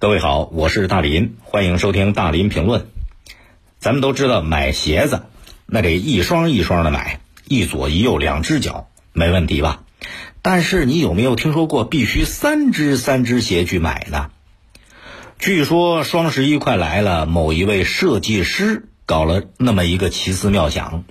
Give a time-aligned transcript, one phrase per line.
[0.00, 2.86] 各位好，我是大林，欢迎收听大林评论。
[3.78, 5.24] 咱们都知道买鞋子，
[5.66, 9.82] 那得一双一双的买，一左一右两只脚，没问题吧？
[10.40, 14.30] 但是你有没有听说过必须三只三只鞋去买呢？
[15.38, 21.04] 据说双十一快来了，某一位设计师搞了那么一个奇思妙想。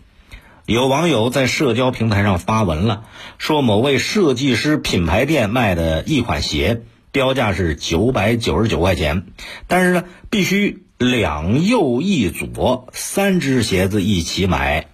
[0.66, 3.04] 有网友在社交平台上发文了，
[3.38, 6.82] 说某位设计师品牌店卖的一款鞋，
[7.12, 9.25] 标价是九百九十九块钱，
[9.68, 14.88] 但是呢，必须两右一左三只鞋子一起买。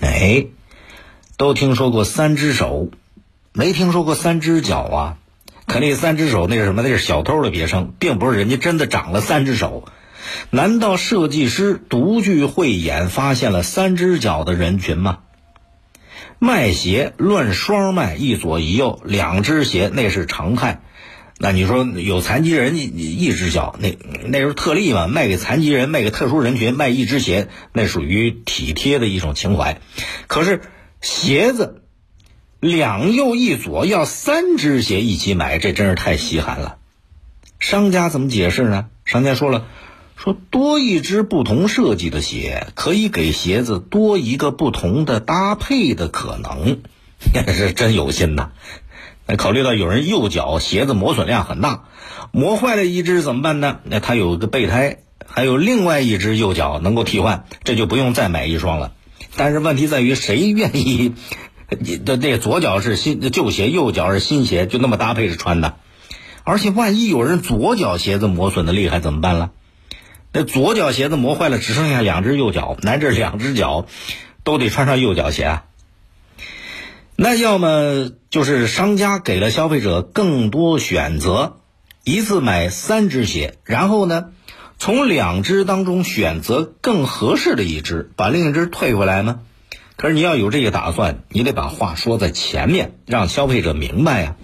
[0.00, 0.46] 哎，
[1.36, 2.90] 都听说过三只手，
[3.52, 5.16] 没听说过三只脚啊？
[5.66, 6.82] 可那三只手那是什么？
[6.82, 9.88] 那是小偷的别称，并不是人家真的长了三只手。
[10.50, 15.20] 难道设计师独具慧眼，发现了三只脚的人群吗？
[16.38, 20.80] 卖鞋论双卖，一左一右两只鞋那是常态。
[21.38, 25.06] 那你说有残疾人一只脚，那那时候特例嘛？
[25.06, 29.80] 卖给残疾人，卖给特殊人群，卖一只鞋，那属于体贴的一种情怀。
[30.26, 30.60] 可是
[31.00, 31.82] 鞋子
[32.60, 36.76] 两右一左要三只鞋一起买，这真是太稀罕了。
[37.58, 38.86] 商家怎么解释呢？
[39.04, 39.66] 商家说了。
[40.16, 46.78] 说多一只不同设计的鞋，可以给鞋子多一个不同的搭配的可能，
[47.52, 48.52] 是真有心呐。
[49.36, 51.84] 考虑到有人右脚鞋子磨损量很大，
[52.30, 53.78] 磨坏了一只怎么办呢？
[53.84, 58.92] 那他有个备胎，还有另外一只右脚能够替换，这就不用再买一双了。
[59.36, 61.14] 但是问题在于，谁愿意？
[61.80, 65.76] 你的那左脚是新旧鞋，右脚是新鞋，就那么搭配着穿的？
[66.44, 69.52] 而且万一有人左脚鞋子磨损的厉害，怎么办了？
[70.32, 73.86] 那左脚鞋子磨坏了，只剩下两只右脚，那这两只脚
[74.42, 75.60] 都得穿上右脚鞋。
[77.16, 81.58] 那要么就是商家给了消费者更多选择，
[82.02, 84.30] 一次买三只鞋，然后呢，
[84.78, 89.40] 从两只当中选择更合适的一只，把另一只退回来吗？
[89.96, 94.36] 可是你要有这个打算，你得把话说在前面，让消费者明白呀。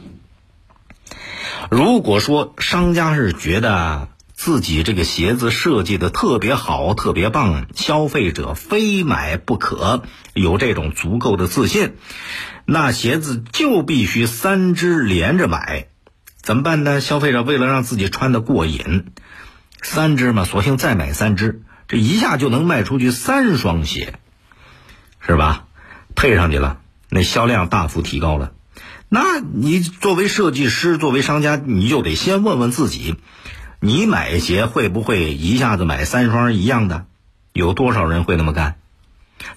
[1.71, 4.09] 如果说商家是觉得。
[4.41, 10.03] 自己这个鞋子设计的特别好，特别棒，消费者非买不可，
[10.33, 11.97] 有这种足够的自信，
[12.65, 15.89] 那鞋子就必须三只连着买，
[16.41, 17.03] 怎么办呢？
[17.03, 19.13] 消费者为了让自己穿的过瘾，
[19.83, 24.15] 三只嘛，索性再买三只，这一下就能卖出去三双鞋，
[25.21, 25.67] 是吧？
[26.15, 26.81] 配上去了，
[27.11, 28.53] 那销量大幅提高了。
[29.11, 33.17] 那你作为设计师，作为商家，你就得先问问自己。
[33.81, 37.07] 你买鞋会不会一下子买三双一样的？
[37.55, 38.77] 有多少人会那么干？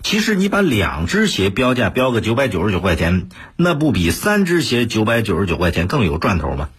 [0.01, 6.69] 其实你把两只鞋标价标个九百九十九块钱，那不比三只鞋九百九十九块钱更有赚头吗？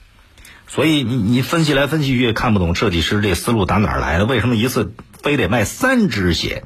[0.66, 4.24] 所以你你分析来分析去看不懂设计师这思路打哪儿来的？
[4.24, 6.64] 为什么一次非得卖三只鞋？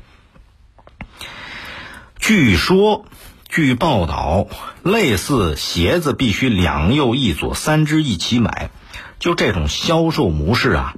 [2.21, 3.05] 据说，
[3.49, 4.47] 据报道，
[4.83, 8.71] 类似鞋子必须两右一左三只一起买。
[9.19, 10.95] 就这种销售模式啊，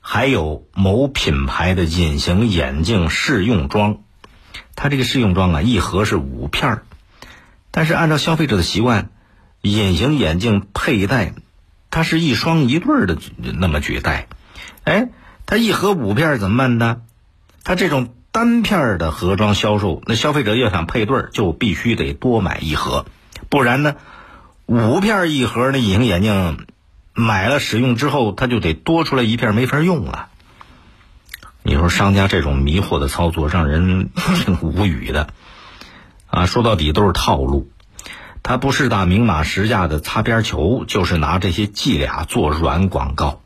[0.00, 3.98] 还有某品牌的隐形眼镜试用装，
[4.74, 6.82] 它这个试用装啊，一盒是五片儿，
[7.70, 9.10] 但是按照消费者的习惯，
[9.60, 11.34] 隐形眼镜佩戴，
[11.90, 14.26] 它是一双一对儿的那么去戴，
[14.82, 15.10] 哎，
[15.46, 17.02] 它一盒五片怎么办呢？
[17.62, 23.06] 它这种单片的盒装销售，那消费者要想配对儿，就必须得多买一盒，
[23.48, 23.94] 不然呢，
[24.66, 26.66] 五片一盒那隐形眼镜。
[27.12, 30.30] 买了使用之后，他就得多出来一片没法用了。
[31.62, 34.10] 你说商家这种迷惑的操作，让人
[34.44, 35.28] 挺无语的
[36.26, 36.46] 啊！
[36.46, 37.70] 说到底都是套路，
[38.42, 43.42] 他不是打明码实价的擦边球，就是拿这些伎俩做软广告。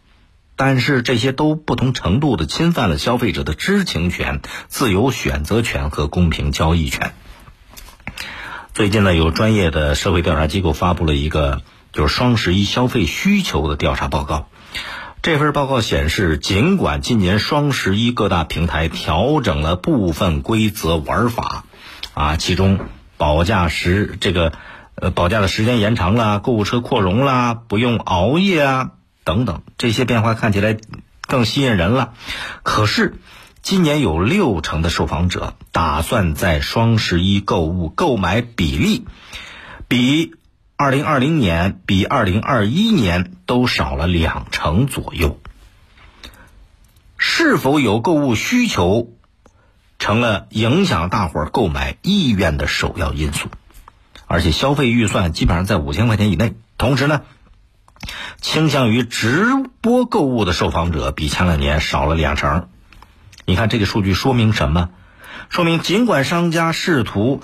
[0.58, 7.14] 但是这些都不同程度的侵犯了消费者的知情权、自由选择权和公平交易权。
[8.74, 11.62] 最近呢，有专业的社会调查机构发布了一个。
[11.90, 14.50] 就是双十一消费需求的调查报告，
[15.22, 21.64] 这份报告显示，尽管今年双十一各大平台调整了部分规则玩法，
[22.12, 22.78] 啊，其中
[23.16, 24.52] 保价时这个
[24.96, 28.90] 呃保价的时间延长了，购物车扩容啦，不用熬夜啊
[29.28, 30.78] 等等，这些变化看起来
[31.26, 32.14] 更吸引人了。
[32.62, 33.18] 可是，
[33.60, 39.06] 今年有六成的受访者打算在双十一购物购买比例
[39.86, 40.32] 比。
[40.80, 45.40] 二零二零年比二零二一年都少了两成左右，
[47.16, 49.08] 是否有购物需求，
[49.98, 53.48] 成了影响大伙儿购买意愿的首要因素。
[54.28, 56.54] 而且消费预算基本上在五千块钱以内。
[56.76, 57.22] 同时呢，
[58.40, 59.46] 倾向于直
[59.80, 62.68] 播购物的受访者比前两年少了两成。
[63.44, 64.90] 你看这个数据说明什么？
[65.48, 67.40] 说明尽管商家试图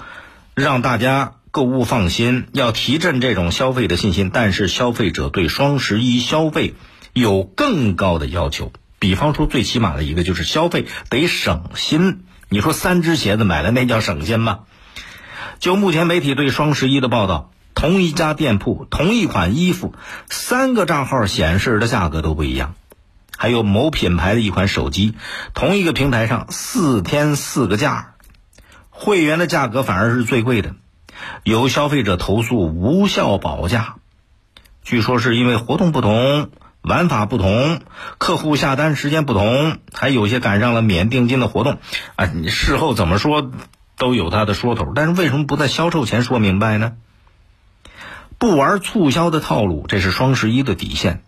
[0.55, 6.75] 让大家购物放心，要提振这种消费的信心，但是消费者对双十一消费
[7.13, 8.73] 有更高的要求。
[8.99, 12.25] 比方说，最起码的一个就是消费得省心。
[12.49, 14.61] 你说三只鞋子买了，那叫省心吗？
[15.59, 17.51] 就目前媒体对双十一的报道，
[17.85, 19.95] 同一家店铺同一款衣服，
[20.31, 22.77] 三个账号显示的价格都不一样。
[23.37, 25.17] 还有某品牌的一款手机，
[25.53, 28.15] 同一个平台上四天四个价，
[28.89, 30.77] 会员的价格反而是最贵的。
[31.43, 33.97] 有消费者投诉无效保价，
[34.83, 36.49] 据说是因为活动不同、
[36.81, 37.83] 玩法不同、
[38.17, 41.77] 客户下单时间不同，还有些赶上了免定金的活动。
[42.17, 43.51] 啊，你事后怎么说
[43.99, 46.95] 都有他的说头，但是为什么不在销售前说明白呢？
[48.45, 51.23] 不玩促销的套路，这是双十一的底线。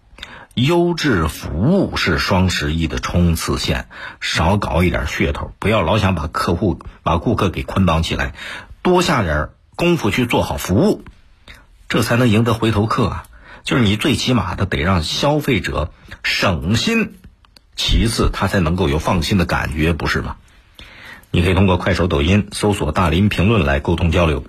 [0.52, 3.88] 优质服务是双十一的冲刺线，
[4.20, 8.34] 少搞一点噱头，不要老想把客户、把顾客给捆绑起来，
[8.82, 11.04] 多下点功夫去做好服务，
[11.88, 13.24] 这才能赢得回头客啊！
[13.64, 15.92] 就是你最起码的得让消费者
[16.22, 17.14] 省心，
[17.76, 20.36] 其次他才能够有放心的感觉，不是吗？
[21.30, 24.44] 你可以通过快手、抖音搜索“大林评论”来沟通交流。